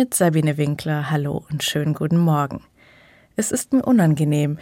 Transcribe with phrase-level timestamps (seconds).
[0.00, 2.62] Mit Sabine Winkler, hallo und schönen guten Morgen.
[3.36, 4.58] Es ist mir unangenehm.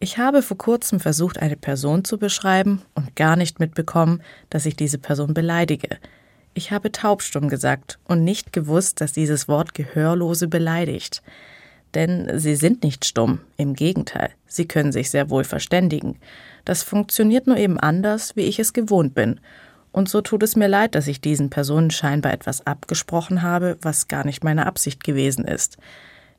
[0.00, 4.20] Ich habe vor kurzem versucht, eine Person zu beschreiben und gar nicht mitbekommen,
[4.50, 5.96] dass ich diese Person beleidige.
[6.52, 11.22] Ich habe taubstumm gesagt und nicht gewusst, dass dieses Wort Gehörlose beleidigt.
[11.94, 16.18] Denn sie sind nicht stumm, im Gegenteil, sie können sich sehr wohl verständigen.
[16.66, 19.40] Das funktioniert nur eben anders, wie ich es gewohnt bin.
[19.92, 24.08] Und so tut es mir leid, dass ich diesen Personen scheinbar etwas abgesprochen habe, was
[24.08, 25.76] gar nicht meine Absicht gewesen ist.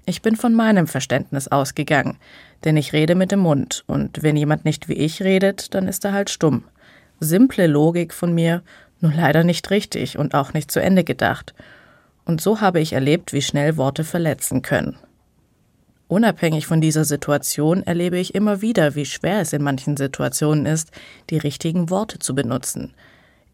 [0.05, 2.17] Ich bin von meinem Verständnis ausgegangen,
[2.65, 6.03] denn ich rede mit dem Mund, und wenn jemand nicht wie ich redet, dann ist
[6.03, 6.65] er halt stumm.
[7.19, 8.63] Simple Logik von mir,
[8.99, 11.53] nur leider nicht richtig und auch nicht zu Ende gedacht.
[12.25, 14.97] Und so habe ich erlebt, wie schnell Worte verletzen können.
[16.07, 20.91] Unabhängig von dieser Situation erlebe ich immer wieder, wie schwer es in manchen Situationen ist,
[21.29, 22.93] die richtigen Worte zu benutzen–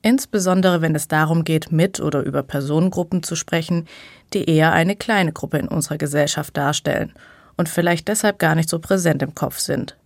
[0.02, 3.88] insbesondere wenn es darum geht, mit oder über Personengruppen zu sprechen,
[4.34, 7.14] die eher eine kleine Gruppe in unserer Gesellschaft darstellen
[7.58, 9.98] und vielleicht deshalb gar nicht so präsent im Kopf sind.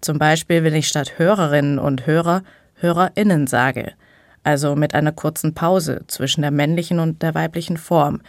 [0.00, 2.42] Zum Beispiel, wenn ich statt Hörerinnen und Hörer
[2.76, 3.92] Hörerinnen sage,
[4.42, 8.22] also mit einer kurzen Pause zwischen der männlichen und der weiblichen Form,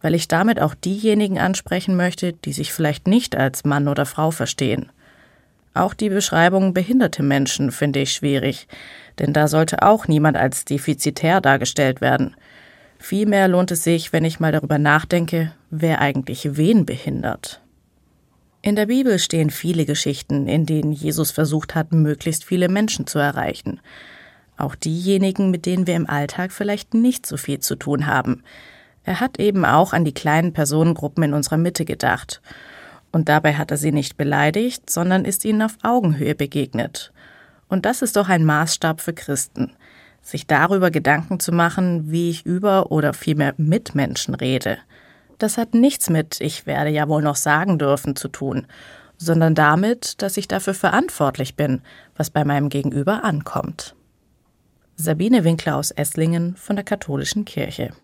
[0.00, 4.30] weil ich damit auch diejenigen ansprechen möchte, die sich vielleicht nicht als Mann oder Frau
[4.30, 4.90] verstehen.
[5.78, 8.66] Auch die Beschreibung behinderte Menschen finde ich schwierig,
[9.20, 12.34] denn da sollte auch niemand als defizitär dargestellt werden.
[12.98, 17.60] Vielmehr lohnt es sich, wenn ich mal darüber nachdenke, wer eigentlich wen behindert.
[18.60, 23.20] In der Bibel stehen viele Geschichten, in denen Jesus versucht hat, möglichst viele Menschen zu
[23.20, 23.78] erreichen.
[24.56, 28.42] Auch diejenigen, mit denen wir im Alltag vielleicht nicht so viel zu tun haben.
[29.04, 32.40] Er hat eben auch an die kleinen Personengruppen in unserer Mitte gedacht
[33.12, 37.12] und dabei hat er sie nicht beleidigt, sondern ist ihnen auf Augenhöhe begegnet.
[37.68, 39.72] Und das ist doch ein Maßstab für Christen,
[40.22, 44.78] sich darüber Gedanken zu machen, wie ich über oder vielmehr mit Menschen rede.
[45.38, 48.66] Das hat nichts mit ich werde ja wohl noch sagen dürfen zu tun,
[49.16, 51.82] sondern damit, dass ich dafür verantwortlich bin,
[52.16, 53.94] was bei meinem Gegenüber ankommt.
[54.96, 57.92] Sabine Winkler aus Esslingen von der Katholischen Kirche